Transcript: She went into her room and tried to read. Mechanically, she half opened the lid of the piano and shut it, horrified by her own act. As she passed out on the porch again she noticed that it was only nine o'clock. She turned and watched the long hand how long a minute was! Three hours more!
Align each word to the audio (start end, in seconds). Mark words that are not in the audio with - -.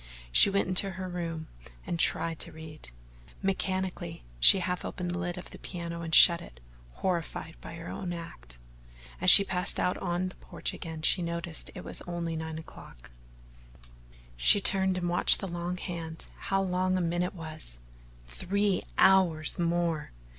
She 0.31 0.49
went 0.49 0.67
into 0.67 0.93
her 0.93 1.07
room 1.07 1.45
and 1.85 1.99
tried 1.99 2.39
to 2.39 2.51
read. 2.51 2.89
Mechanically, 3.43 4.23
she 4.39 4.57
half 4.57 4.83
opened 4.83 5.11
the 5.11 5.19
lid 5.19 5.37
of 5.37 5.51
the 5.51 5.59
piano 5.59 6.01
and 6.01 6.15
shut 6.15 6.41
it, 6.41 6.59
horrified 6.93 7.55
by 7.61 7.75
her 7.75 7.87
own 7.87 8.11
act. 8.11 8.57
As 9.21 9.29
she 9.29 9.43
passed 9.43 9.79
out 9.79 9.97
on 9.99 10.29
the 10.29 10.35
porch 10.37 10.73
again 10.73 11.03
she 11.03 11.21
noticed 11.21 11.67
that 11.67 11.77
it 11.77 11.83
was 11.85 12.01
only 12.07 12.35
nine 12.35 12.57
o'clock. 12.57 13.11
She 14.35 14.59
turned 14.59 14.97
and 14.97 15.07
watched 15.07 15.39
the 15.39 15.47
long 15.47 15.77
hand 15.77 16.25
how 16.49 16.63
long 16.63 16.97
a 16.97 17.01
minute 17.01 17.35
was! 17.35 17.79
Three 18.27 18.81
hours 18.97 19.59
more! 19.59 20.13